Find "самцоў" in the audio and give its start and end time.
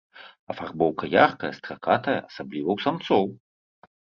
2.89-3.25